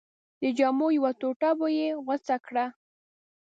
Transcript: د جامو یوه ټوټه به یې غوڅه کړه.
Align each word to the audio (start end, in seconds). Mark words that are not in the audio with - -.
د 0.41 0.43
جامو 0.57 0.87
یوه 0.97 1.11
ټوټه 1.19 1.49
به 1.59 1.67
یې 1.77 1.87
غوڅه 2.05 2.35
کړه. 2.45 2.65